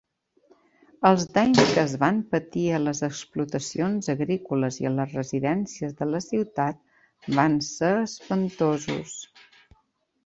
[1.09, 6.09] Els danys que es van patir a les explotacions agrícoles i a les residències de
[6.15, 6.83] la ciutat
[7.41, 9.17] van ser espantosos.